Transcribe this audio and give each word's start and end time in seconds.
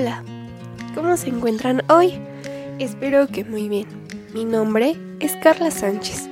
Hola, 0.00 0.24
¿cómo 0.94 1.14
se 1.18 1.28
encuentran 1.28 1.82
hoy? 1.90 2.18
Espero 2.78 3.26
que 3.26 3.44
muy 3.44 3.68
bien. 3.68 3.86
Mi 4.32 4.46
nombre 4.46 4.96
es 5.20 5.36
Carla 5.36 5.70
Sánchez. 5.70 6.26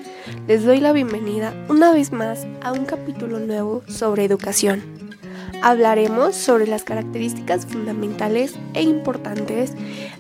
Les 0.46 0.64
doy 0.64 0.80
la 0.80 0.92
bienvenida 0.92 1.52
una 1.68 1.92
vez 1.92 2.10
más 2.10 2.46
a 2.62 2.72
un 2.72 2.86
capítulo 2.86 3.38
nuevo 3.40 3.82
sobre 3.86 4.24
educación. 4.24 4.82
Hablaremos 5.60 6.34
sobre 6.34 6.66
las 6.66 6.82
características 6.82 7.66
fundamentales 7.66 8.54
e 8.72 8.84
importantes 8.84 9.74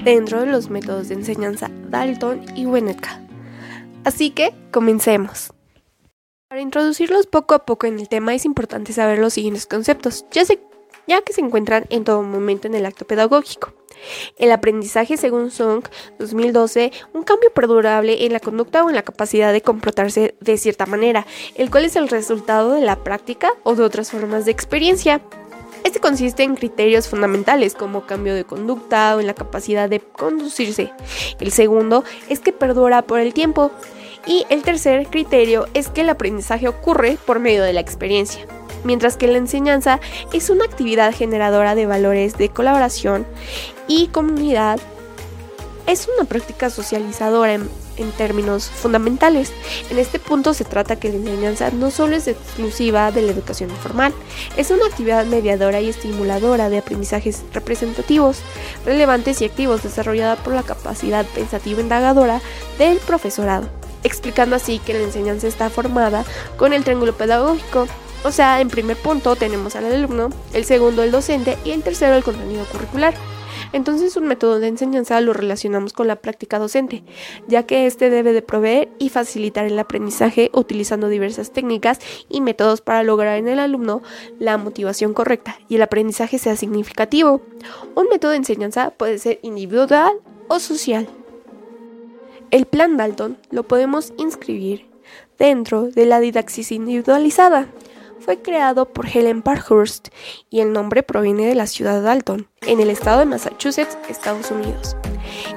dentro 0.04 0.40
de 0.40 0.52
los 0.52 0.68
métodos 0.68 1.08
de 1.08 1.14
enseñanza 1.14 1.70
Dalton 1.88 2.44
y 2.54 2.66
Winnicott. 2.66 3.18
Así 4.04 4.28
que 4.28 4.52
comencemos. 4.70 5.54
Para 6.48 6.60
introducirlos 6.60 7.26
poco 7.26 7.54
a 7.54 7.64
poco 7.64 7.86
en 7.86 7.98
el 7.98 8.10
tema 8.10 8.34
es 8.34 8.44
importante 8.44 8.92
saber 8.92 9.18
los 9.18 9.32
siguientes 9.32 9.66
conceptos, 9.66 10.26
ya, 10.32 10.44
ya 11.08 11.22
que 11.22 11.32
se 11.32 11.40
encuentran 11.40 11.86
en 11.90 12.04
todo 12.04 12.22
momento 12.22 12.68
en 12.68 12.76
el 12.76 12.86
acto 12.86 13.04
pedagógico. 13.04 13.72
El 14.36 14.52
aprendizaje, 14.52 15.16
según 15.16 15.50
Song 15.50 15.84
2012, 16.20 16.92
un 17.14 17.24
cambio 17.24 17.50
perdurable 17.52 18.26
en 18.26 18.32
la 18.32 18.38
conducta 18.38 18.84
o 18.84 18.90
en 18.90 18.94
la 18.94 19.02
capacidad 19.02 19.52
de 19.52 19.62
comportarse 19.62 20.36
de 20.40 20.56
cierta 20.56 20.86
manera, 20.86 21.26
el 21.56 21.70
cual 21.70 21.86
es 21.86 21.96
el 21.96 22.08
resultado 22.08 22.74
de 22.74 22.82
la 22.82 23.02
práctica 23.02 23.50
o 23.64 23.74
de 23.74 23.82
otras 23.82 24.12
formas 24.12 24.44
de 24.44 24.52
experiencia. 24.52 25.20
Este 25.84 26.00
consiste 26.00 26.42
en 26.42 26.56
criterios 26.56 27.08
fundamentales 27.08 27.74
como 27.74 28.04
cambio 28.04 28.34
de 28.34 28.44
conducta 28.44 29.16
o 29.16 29.20
en 29.20 29.26
la 29.26 29.34
capacidad 29.34 29.88
de 29.88 30.00
conducirse. 30.00 30.92
El 31.40 31.52
segundo 31.52 32.04
es 32.28 32.40
que 32.40 32.52
perdura 32.52 33.02
por 33.02 33.20
el 33.20 33.32
tiempo. 33.32 33.70
Y 34.26 34.46
el 34.50 34.62
tercer 34.62 35.06
criterio 35.06 35.66
es 35.74 35.88
que 35.88 36.02
el 36.02 36.10
aprendizaje 36.10 36.68
ocurre 36.68 37.18
por 37.24 37.38
medio 37.38 37.62
de 37.62 37.72
la 37.72 37.80
experiencia, 37.80 38.44
mientras 38.84 39.16
que 39.16 39.28
la 39.28 39.38
enseñanza 39.38 40.00
es 40.32 40.50
una 40.50 40.64
actividad 40.64 41.14
generadora 41.14 41.74
de 41.74 41.86
valores 41.86 42.36
de 42.36 42.48
colaboración 42.48 43.26
y 43.86 44.08
comunidad. 44.08 44.80
Es 45.86 46.08
una 46.14 46.28
práctica 46.28 46.68
socializadora 46.68 47.54
en, 47.54 47.68
términos 48.16 48.66
fundamentales. 48.66 49.52
En 49.90 49.98
este 49.98 50.20
punto 50.20 50.54
se 50.54 50.64
trata 50.64 51.00
que 51.00 51.08
la 51.08 51.16
enseñanza 51.16 51.70
no 51.72 51.90
solo 51.90 52.14
es 52.14 52.28
exclusiva 52.28 53.10
de 53.10 53.22
la 53.22 53.32
educación 53.32 53.70
informal, 53.70 54.12
es 54.56 54.70
una 54.70 54.86
actividad 54.86 55.26
mediadora 55.26 55.80
y 55.80 55.88
estimuladora 55.88 56.68
de 56.68 56.78
aprendizajes 56.78 57.42
representativos, 57.52 58.38
relevantes 58.86 59.40
y 59.40 59.46
activos 59.46 59.82
desarrollada 59.82 60.36
por 60.36 60.54
la 60.54 60.62
capacidad 60.62 61.26
pensativa 61.26 61.80
indagadora 61.80 62.40
del 62.78 62.98
profesorado 62.98 63.77
explicando 64.04 64.56
así 64.56 64.78
que 64.78 64.94
la 64.94 65.00
enseñanza 65.00 65.46
está 65.46 65.70
formada 65.70 66.24
con 66.56 66.72
el 66.72 66.84
triángulo 66.84 67.16
pedagógico. 67.16 67.86
O 68.24 68.32
sea, 68.32 68.60
en 68.60 68.68
primer 68.68 68.96
punto 68.96 69.36
tenemos 69.36 69.76
al 69.76 69.86
alumno, 69.86 70.30
el 70.52 70.64
segundo 70.64 71.02
el 71.02 71.12
docente 71.12 71.56
y 71.64 71.70
el 71.70 71.82
tercero 71.82 72.14
el 72.14 72.24
contenido 72.24 72.64
curricular. 72.66 73.14
Entonces 73.72 74.16
un 74.16 74.26
método 74.26 74.60
de 74.60 74.68
enseñanza 74.68 75.20
lo 75.20 75.32
relacionamos 75.32 75.92
con 75.92 76.06
la 76.06 76.16
práctica 76.16 76.58
docente, 76.58 77.04
ya 77.46 77.64
que 77.64 77.86
éste 77.86 78.10
debe 78.10 78.32
de 78.32 78.42
proveer 78.42 78.88
y 78.98 79.10
facilitar 79.10 79.66
el 79.66 79.78
aprendizaje 79.78 80.50
utilizando 80.54 81.08
diversas 81.08 81.52
técnicas 81.52 81.98
y 82.28 82.40
métodos 82.40 82.80
para 82.80 83.02
lograr 83.02 83.36
en 83.36 83.48
el 83.48 83.58
alumno 83.58 84.02
la 84.38 84.56
motivación 84.56 85.12
correcta 85.12 85.58
y 85.68 85.76
el 85.76 85.82
aprendizaje 85.82 86.38
sea 86.38 86.56
significativo. 86.56 87.42
Un 87.94 88.08
método 88.08 88.32
de 88.32 88.38
enseñanza 88.38 88.90
puede 88.90 89.18
ser 89.18 89.38
individual 89.42 90.14
o 90.48 90.58
social. 90.58 91.06
El 92.50 92.64
plan 92.64 92.96
Dalton 92.96 93.36
lo 93.50 93.64
podemos 93.64 94.14
inscribir 94.16 94.88
dentro 95.38 95.88
de 95.88 96.06
la 96.06 96.18
didaxis 96.18 96.72
individualizada. 96.72 97.66
Fue 98.20 98.40
creado 98.40 98.86
por 98.86 99.06
Helen 99.06 99.42
Parkhurst 99.42 100.08
y 100.48 100.60
el 100.60 100.72
nombre 100.72 101.02
proviene 101.02 101.46
de 101.46 101.54
la 101.54 101.66
ciudad 101.66 101.96
de 101.96 102.00
Dalton, 102.00 102.48
en 102.62 102.80
el 102.80 102.88
estado 102.88 103.20
de 103.20 103.26
Massachusetts, 103.26 103.98
Estados 104.08 104.50
Unidos. 104.50 104.96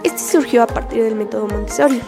Este 0.04 0.20
surgió 0.20 0.64
a 0.64 0.68
partir 0.68 1.04
del 1.04 1.16
método 1.16 1.48
Montessori. 1.48 2.02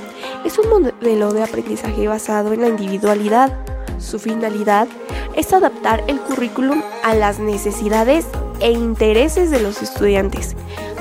Es 0.44 0.60
un 0.60 0.70
modelo 0.70 1.32
de 1.32 1.44
aprendizaje 1.44 2.08
basado 2.08 2.52
en 2.52 2.62
la 2.62 2.68
individualidad. 2.68 3.58
Su 4.00 4.20
finalidad 4.20 4.90
es 5.36 5.54
adaptar 5.54 6.04
el 6.08 6.20
currículum 6.20 6.84
a 7.04 7.16
las 7.16 7.40
necesidades 7.40 8.26
e 8.60 8.72
intereses 8.72 9.50
de 9.50 9.62
los 9.62 9.82
estudiantes. 9.82 10.56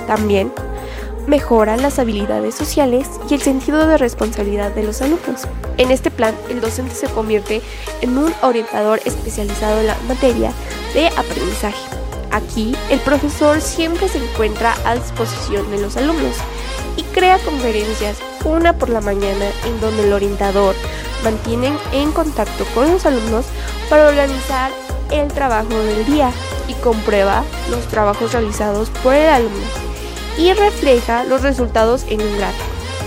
También 0.06 0.52
mejora 1.26 1.76
las 1.76 1.98
habilidades 1.98 2.54
sociales 2.54 3.08
y 3.28 3.34
el 3.34 3.42
sentido 3.42 3.86
de 3.86 3.98
responsabilidad 3.98 4.72
de 4.72 4.82
los 4.82 5.02
alumnos. 5.02 5.42
En 5.78 5.90
este 5.90 6.10
plan, 6.10 6.34
el 6.48 6.60
docente 6.60 6.94
se 6.94 7.08
convierte 7.08 7.62
en 8.00 8.18
un 8.18 8.32
orientador 8.42 9.00
especializado 9.04 9.80
en 9.80 9.86
la 9.86 9.96
materia 10.08 10.52
de 10.94 11.08
aprendizaje. 11.08 11.78
Aquí, 12.30 12.74
el 12.90 12.98
profesor 13.00 13.60
siempre 13.60 14.08
se 14.08 14.18
encuentra 14.18 14.74
a 14.84 14.94
disposición 14.94 15.70
de 15.70 15.80
los 15.80 15.96
alumnos 15.96 16.36
y 16.96 17.02
crea 17.04 17.38
conferencias 17.38 18.18
una 18.44 18.72
por 18.72 18.88
la 18.88 19.00
mañana 19.00 19.46
en 19.66 19.80
donde 19.80 20.04
el 20.04 20.12
orientador 20.12 20.74
mantiene 21.22 21.72
en 21.92 22.10
contacto 22.10 22.64
con 22.74 22.90
los 22.90 23.06
alumnos 23.06 23.46
para 23.88 24.08
organizar 24.08 24.70
el 25.10 25.28
trabajo 25.28 25.76
del 25.78 26.06
día 26.06 26.30
y 26.68 26.74
comprueba 26.74 27.44
los 27.70 27.86
trabajos 27.88 28.32
realizados 28.32 28.88
por 29.02 29.14
el 29.14 29.28
alumno 29.28 29.91
y 30.38 30.52
refleja 30.52 31.24
los 31.24 31.42
resultados 31.42 32.04
en 32.08 32.20
un 32.20 32.36
gráfico. 32.36 32.64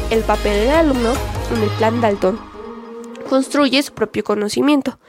El 0.09 0.23
papel 0.23 0.67
del 0.67 0.71
alumno 0.71 1.13
en 1.55 1.63
el 1.63 1.69
plan 1.71 2.01
Dalton 2.01 2.39
construye 3.29 3.81
su 3.81 3.93
propio 3.93 4.23
conocimiento, 4.23 4.99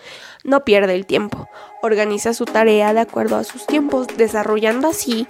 no 0.42 0.64
pierde 0.64 0.94
el 0.94 1.06
tiempo, 1.06 1.48
organiza 1.82 2.32
su 2.32 2.44
tarea 2.44 2.94
de 2.94 3.00
acuerdo 3.00 3.36
a 3.36 3.44
sus 3.44 3.66
tiempos, 3.66 4.06
desarrollando 4.16 4.88
así 4.88 5.26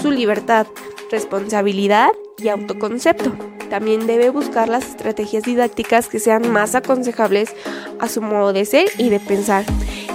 su 0.00 0.10
libertad, 0.10 0.66
responsabilidad 1.10 2.10
y 2.38 2.48
autoconcepto. 2.48 3.32
También 3.68 4.06
debe 4.06 4.30
buscar 4.30 4.68
las 4.68 4.86
estrategias 4.86 5.44
didácticas 5.44 6.08
que 6.08 6.18
sean 6.18 6.50
más 6.50 6.74
aconsejables 6.74 7.54
a 8.00 8.08
su 8.08 8.22
modo 8.22 8.52
de 8.52 8.64
ser 8.64 8.88
y 8.98 9.10
de 9.10 9.20
pensar. 9.20 9.64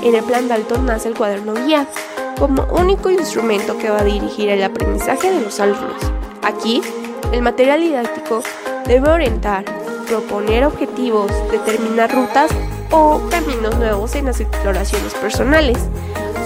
En 0.04 0.16
el 0.16 0.24
plan 0.24 0.48
Dalton 0.48 0.86
nace 0.86 1.10
el 1.10 1.16
cuaderno 1.16 1.54
guía 1.54 1.88
como 2.38 2.64
único 2.74 3.10
instrumento 3.10 3.78
que 3.78 3.90
va 3.90 4.02
a 4.02 4.04
dirigir 4.04 4.50
el 4.50 4.64
aprendizaje 4.64 5.32
de 5.32 5.42
los 5.42 5.60
alumnos. 5.60 6.15
Aquí, 6.46 6.80
el 7.32 7.42
material 7.42 7.82
didáctico 7.82 8.44
debe 8.86 9.10
orientar, 9.10 9.66
proponer 10.08 10.64
objetivos, 10.64 11.32
determinar 11.52 12.14
rutas 12.14 12.52
o 12.92 13.20
caminos 13.32 13.76
nuevos 13.78 14.14
en 14.14 14.26
las 14.26 14.40
exploraciones 14.40 15.16
personales. 15.16 15.80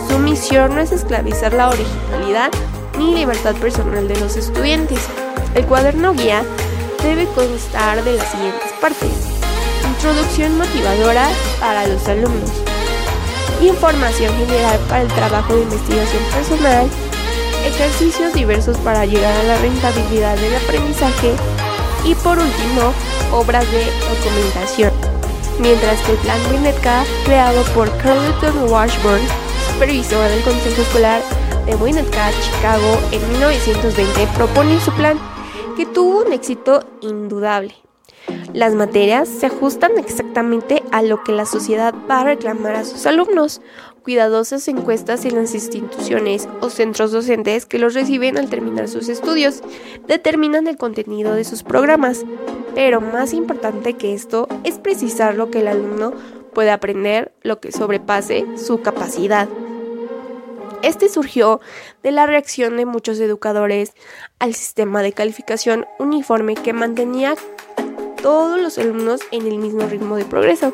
Su 0.08 0.18
misión 0.20 0.74
no 0.74 0.80
es 0.80 0.94
esclavizar 0.94 1.52
la 1.52 1.68
originalidad 1.68 2.50
ni 2.98 3.14
libertad 3.14 3.56
personal 3.56 4.08
de 4.08 4.18
los 4.22 4.38
estudiantes. 4.38 5.06
El 5.54 5.66
cuaderno 5.66 6.14
guía 6.14 6.44
debe 7.04 7.26
constar 7.36 8.02
de 8.06 8.14
las 8.14 8.32
siguientes 8.32 8.72
partes. 8.80 9.12
Introducción 9.86 10.58
motivadora 10.58 11.28
para 11.60 11.86
los 11.88 12.08
alumnos. 12.08 12.52
Información 13.62 14.34
general 14.38 14.80
para 14.88 15.02
el 15.02 15.10
trabajo 15.10 15.54
de 15.56 15.64
investigación 15.64 16.24
personal 16.34 16.90
ejercicios 17.70 18.34
diversos 18.34 18.78
para 18.78 19.06
llegar 19.06 19.34
a 19.34 19.44
la 19.44 19.58
rentabilidad 19.60 20.38
del 20.38 20.56
aprendizaje 20.56 21.34
y 22.04 22.16
por 22.16 22.38
último, 22.38 22.94
obras 23.32 23.66
de 23.72 23.86
documentación. 24.10 24.92
Mientras 25.60 26.00
que 26.02 26.14
el 26.14 26.18
plan 26.20 26.40
Winnetka, 26.52 27.04
creado 27.26 27.64
por 27.74 27.90
Carleton 27.98 28.72
Washburn, 28.72 29.22
supervisor 29.74 30.30
del 30.30 30.42
Consejo 30.44 30.82
Escolar 30.82 31.22
de 31.66 31.76
Winnetka, 31.76 32.32
Chicago, 32.42 32.98
en 33.12 33.32
1920, 33.34 34.28
propone 34.36 34.80
su 34.80 34.92
plan 34.94 35.20
que 35.76 35.86
tuvo 35.86 36.24
un 36.26 36.34
éxito 36.34 36.84
indudable. 37.02 37.76
Las 38.54 38.74
materias 38.74 39.28
se 39.28 39.46
ajustan 39.46 39.98
exactamente 39.98 40.84
a 40.92 41.02
lo 41.02 41.24
que 41.24 41.32
la 41.32 41.46
sociedad 41.46 41.94
va 42.10 42.22
a 42.22 42.24
reclamar 42.24 42.76
a 42.76 42.84
sus 42.84 43.06
alumnos, 43.06 43.62
cuidadosas 44.10 44.68
encuestas 44.68 45.24
en 45.26 45.36
las 45.36 45.54
instituciones 45.54 46.50
o 46.62 46.72
centros 46.72 47.12
docentes 47.12 47.68
que 47.68 47.78
los 47.78 47.94
reciben 47.94 48.40
al 48.40 48.50
terminar 48.50 48.88
sus 48.88 49.08
estudios 49.08 49.62
determinan 50.08 50.66
el 50.66 50.78
contenido 50.78 51.36
de 51.36 51.44
sus 51.44 51.62
programas, 51.62 52.26
pero 52.74 53.02
más 53.02 53.34
importante 53.34 53.94
que 53.94 54.16
esto 54.16 54.48
es 54.64 54.80
precisar 54.80 55.36
lo 55.36 55.52
que 55.52 55.60
el 55.60 55.68
alumno 55.68 56.12
puede 56.56 56.72
aprender, 56.72 57.32
lo 57.44 57.60
que 57.60 57.72
sobrepase 57.72 58.48
su 58.58 58.82
capacidad. 58.82 59.48
Este 60.82 61.08
surgió 61.08 61.62
de 62.02 62.12
la 62.12 62.26
reacción 62.26 62.78
de 62.78 62.88
muchos 62.88 63.20
educadores 63.20 63.94
al 64.40 64.56
sistema 64.56 65.04
de 65.04 65.14
calificación 65.14 65.86
uniforme 66.00 66.56
que 66.56 66.74
mantenía 66.74 67.34
a 67.34 68.16
todos 68.24 68.60
los 68.60 68.80
alumnos 68.80 69.22
en 69.30 69.46
el 69.46 69.60
mismo 69.60 69.86
ritmo 69.86 70.16
de 70.16 70.26
progreso. 70.26 70.74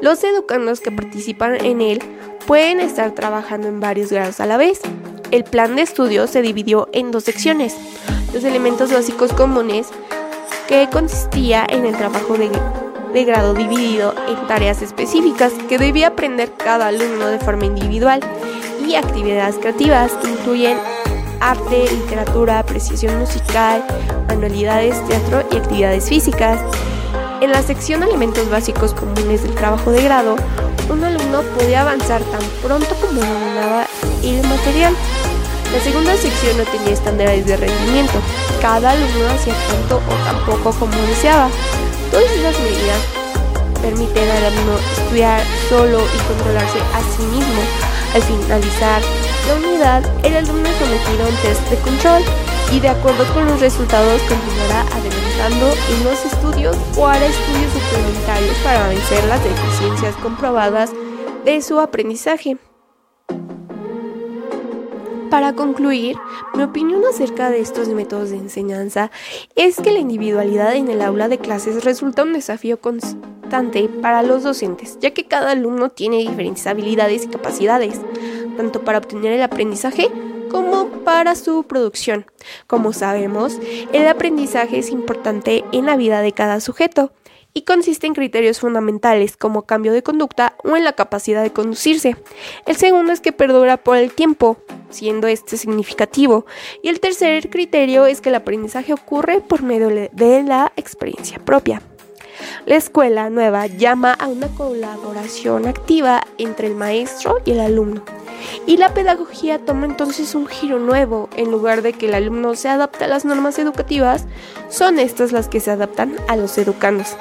Los 0.00 0.24
educandos 0.24 0.80
que 0.80 0.90
participan 0.90 1.62
en 1.62 1.82
él 1.82 2.00
pueden 2.46 2.80
estar 2.80 3.12
trabajando 3.12 3.68
en 3.68 3.80
varios 3.80 4.10
grados 4.10 4.40
a 4.40 4.46
la 4.46 4.56
vez. 4.56 4.80
El 5.30 5.44
plan 5.44 5.76
de 5.76 5.82
estudio 5.82 6.26
se 6.26 6.42
dividió 6.42 6.88
en 6.92 7.10
dos 7.10 7.24
secciones. 7.24 7.76
Los 8.32 8.44
elementos 8.44 8.92
básicos 8.92 9.32
comunes, 9.32 9.88
que 10.68 10.88
consistía 10.90 11.66
en 11.68 11.84
el 11.84 11.96
trabajo 11.96 12.36
de, 12.36 13.24
grado 13.24 13.54
dividido 13.54 14.14
en 14.28 14.46
tareas 14.46 14.82
específicas 14.82 15.52
que 15.68 15.78
debía 15.78 16.08
aprender 16.08 16.52
cada 16.52 16.88
alumno 16.88 17.26
de 17.26 17.38
forma 17.38 17.64
individual, 17.64 18.20
y 18.86 18.96
actividades 18.96 19.56
creativas 19.56 20.12
que 20.12 20.30
incluyen 20.30 20.76
arte, 21.40 21.90
literatura, 21.90 22.58
apreciación 22.58 23.18
musical, 23.18 23.82
manualidades, 24.28 24.96
teatro 25.06 25.42
y 25.50 25.56
actividades 25.56 26.08
físicas. 26.08 26.60
En 27.40 27.50
la 27.50 27.62
sección 27.62 28.02
Alimentos 28.02 28.50
básicos 28.50 28.92
comunes 28.94 29.42
del 29.42 29.54
trabajo 29.54 29.90
de 29.90 30.02
grado, 30.02 30.36
un 30.90 31.02
alumno 31.02 31.42
podía 31.58 31.82
avanzar 31.82 32.22
tan 32.22 32.42
pronto 32.62 32.94
como 32.96 33.20
dominaba 33.20 33.86
el 34.22 34.42
material. 34.46 34.94
La 35.72 35.80
segunda 35.80 36.16
sección 36.16 36.56
no 36.56 36.64
tenía 36.64 36.92
estándares 36.92 37.46
de 37.46 37.56
rendimiento. 37.56 38.14
Cada 38.60 38.90
alumno 38.90 39.28
hacía 39.30 39.54
tanto 39.68 39.96
o 39.96 40.24
tan 40.24 40.44
poco 40.46 40.72
como 40.78 40.96
deseaba. 41.08 41.48
Todas 42.10 42.30
esas 42.30 42.58
medidas 42.60 42.98
permiten 43.82 44.30
al 44.30 44.44
alumno 44.44 44.78
estudiar 44.96 45.42
solo 45.68 45.98
y 45.98 46.18
controlarse 46.28 46.78
a 46.94 47.00
sí 47.16 47.22
mismo. 47.24 47.62
Al 48.14 48.22
finalizar 48.22 49.02
la 49.48 49.54
unidad, 49.56 50.04
el 50.24 50.36
alumno 50.36 50.68
es 50.68 50.76
sometido 50.76 51.24
a 51.24 51.28
un 51.28 51.36
test 51.36 51.62
de 51.70 51.76
control 51.78 52.22
y 52.72 52.80
de 52.80 52.88
acuerdo 52.88 53.24
con 53.32 53.46
los 53.46 53.60
resultados 53.60 54.20
continuará 54.22 54.82
adelantando 54.92 55.72
en 55.90 56.04
los 56.04 56.24
estudios 56.24 56.76
o 56.96 57.06
hará 57.06 57.26
estudios 57.26 57.72
suplementarios 57.72 58.56
para 58.58 58.88
vencer 58.88 59.24
las 59.24 59.42
deficiencias 59.44 60.14
comprobadas 60.16 60.92
de 61.44 61.60
su 61.62 61.78
aprendizaje. 61.80 62.56
Para 65.30 65.54
concluir, 65.54 66.16
mi 66.54 66.62
opinión 66.62 67.02
acerca 67.10 67.50
de 67.50 67.60
estos 67.60 67.88
métodos 67.88 68.30
de 68.30 68.36
enseñanza 68.36 69.10
es 69.56 69.80
que 69.80 69.90
la 69.90 69.98
individualidad 69.98 70.76
en 70.76 70.88
el 70.88 71.02
aula 71.02 71.28
de 71.28 71.38
clases 71.38 71.84
resulta 71.84 72.22
un 72.22 72.32
desafío 72.32 72.80
constante 72.80 73.88
para 74.00 74.22
los 74.22 74.44
docentes, 74.44 74.96
ya 75.00 75.12
que 75.12 75.24
cada 75.24 75.50
alumno 75.50 75.90
tiene 75.90 76.18
diferentes 76.18 76.66
habilidades 76.66 77.24
y 77.24 77.28
capacidades, 77.28 78.00
tanto 78.56 78.82
para 78.82 78.98
obtener 78.98 79.32
el 79.32 79.42
aprendizaje 79.42 80.08
como 80.54 80.86
para 81.02 81.34
su 81.34 81.64
producción. 81.64 82.26
Como 82.68 82.92
sabemos, 82.92 83.58
el 83.92 84.06
aprendizaje 84.06 84.78
es 84.78 84.90
importante 84.90 85.64
en 85.72 85.84
la 85.84 85.96
vida 85.96 86.20
de 86.20 86.30
cada 86.30 86.60
sujeto 86.60 87.10
y 87.52 87.62
consiste 87.62 88.06
en 88.06 88.14
criterios 88.14 88.60
fundamentales 88.60 89.36
como 89.36 89.62
cambio 89.62 89.92
de 89.92 90.04
conducta 90.04 90.54
o 90.62 90.76
en 90.76 90.84
la 90.84 90.92
capacidad 90.92 91.42
de 91.42 91.52
conducirse. 91.52 92.16
El 92.66 92.76
segundo 92.76 93.12
es 93.12 93.20
que 93.20 93.32
perdura 93.32 93.78
por 93.78 93.96
el 93.96 94.12
tiempo, 94.12 94.56
siendo 94.90 95.26
este 95.26 95.56
significativo. 95.56 96.46
Y 96.84 96.88
el 96.88 97.00
tercer 97.00 97.50
criterio 97.50 98.06
es 98.06 98.20
que 98.20 98.28
el 98.28 98.36
aprendizaje 98.36 98.92
ocurre 98.92 99.40
por 99.40 99.64
medio 99.64 99.88
de 99.88 100.42
la 100.44 100.72
experiencia 100.76 101.40
propia. 101.40 101.82
La 102.64 102.76
escuela 102.76 103.28
nueva 103.28 103.66
llama 103.66 104.12
a 104.12 104.28
una 104.28 104.46
colaboración 104.46 105.66
activa 105.66 106.22
entre 106.38 106.68
el 106.68 106.76
maestro 106.76 107.38
y 107.44 107.50
el 107.50 107.60
alumno 107.60 108.04
y 108.66 108.76
la 108.76 108.94
pedagogía 108.94 109.58
toma 109.58 109.86
entonces 109.86 110.34
un 110.34 110.46
giro 110.46 110.78
nuevo. 110.78 111.28
En 111.36 111.50
lugar 111.50 111.82
de 111.82 111.92
que 111.92 112.06
el 112.06 112.14
alumno 112.14 112.54
se 112.54 112.68
adapte 112.68 113.04
a 113.04 113.08
las 113.08 113.24
normas 113.24 113.58
educativas, 113.58 114.26
son 114.68 114.98
estas 114.98 115.32
las 115.32 115.48
que 115.48 115.60
se 115.60 115.70
adaptan 115.70 116.16
a 116.28 116.36
los 116.36 116.56
educandos. 116.58 117.16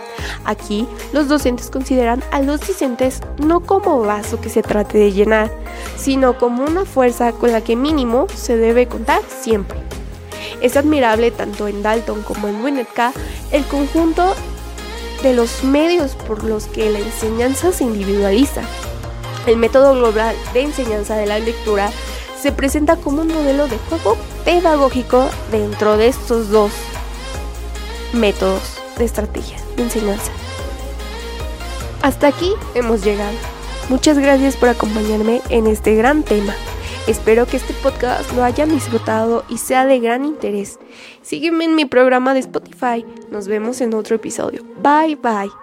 Aquí, 0.46 0.88
los 1.12 1.28
docentes 1.28 1.70
consideran 1.70 2.24
a 2.32 2.42
los 2.42 2.62
discentes 2.62 3.22
no 3.38 3.60
como 3.62 4.02
vaso 4.02 4.40
que 4.42 4.50
se 4.50 4.62
trate 4.62 4.98
de 4.98 5.12
llenar, 5.12 5.52
sino 5.98 6.38
como 6.38 6.64
una 6.64 6.86
fuerza 6.86 7.32
con 7.34 7.52
la 7.52 7.62
que 7.62 7.76
mínimo 7.76 8.28
se 8.34 8.58
debe 8.58 8.88
contar 8.88 9.22
siempre. 9.28 9.78
Es 10.62 10.78
admirable 10.78 11.32
tanto 11.32 11.68
en 11.68 11.84
Dalton 11.84 12.24
como 12.24 12.48
en 12.48 12.64
Winnetka 12.64 13.12
el 13.52 13.66
conjunto 13.66 14.34
de 15.22 15.34
los 15.34 15.64
medios 15.64 16.16
por 16.16 16.44
los 16.44 16.66
que 16.66 16.90
la 16.90 17.00
enseñanza 17.00 17.72
se 17.72 17.86
individualiza. 17.86 18.62
El 19.46 19.58
método 19.58 19.94
global 19.94 20.36
de 20.54 20.62
enseñanza 20.62 21.16
de 21.16 21.26
la 21.26 21.40
lectura 21.40 21.92
se 22.42 22.52
presenta 22.52 22.96
como 22.96 23.22
un 23.22 23.28
modelo 23.28 23.68
de 23.68 23.78
juego 23.78 24.18
pedagógico 24.46 25.30
dentro 25.52 25.98
de 25.98 26.08
estos 26.08 26.50
dos 26.50 26.72
métodos 28.14 28.82
de 28.98 29.06
estrategia 29.06 29.58
de 29.76 29.84
enseñanza. 29.84 30.32
Hasta 32.02 32.28
aquí 32.28 32.52
hemos 32.76 33.04
llegado. 33.04 33.36
Muchas 33.90 34.18
gracias 34.18 34.56
por 34.56 34.70
acompañarme 34.70 35.42
en 35.50 35.68
este 35.68 35.96
gran 35.96 36.24
tema. 36.24 36.54
Espero 37.08 37.46
que 37.46 37.58
este 37.58 37.74
podcast 37.74 38.32
lo 38.34 38.44
hayan 38.44 38.70
disfrutado 38.70 39.44
y 39.50 39.58
sea 39.58 39.86
de 39.86 40.00
gran 40.00 40.24
interés. 40.24 40.80
Sígueme 41.22 41.66
en 41.66 41.76
mi 41.76 41.86
programa 41.86 42.34
de 42.34 42.40
Spotify. 42.42 43.06
Nos 43.30 43.48
vemos 43.48 43.82
en 43.82 43.94
otro 43.94 44.16
episodio. 44.16 44.64
Bye 44.82 45.18
bye 45.18 45.63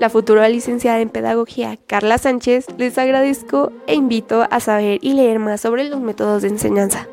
la 0.00 0.08
futura 0.08 0.48
licenciada 0.48 1.00
en 1.00 1.10
Pedagogía 1.10 1.78
Carla 1.86 2.16
Sánchez, 2.16 2.66
les 2.78 2.96
agradezco 2.96 3.70
e 3.86 3.94
invito 3.94 4.46
a 4.50 4.58
saber 4.58 4.98
y 5.02 5.12
leer 5.12 5.38
más 5.38 5.60
sobre 5.60 5.84
los 5.84 6.00
métodos 6.00 6.40
de 6.42 6.48
enseñanza. 6.48 7.06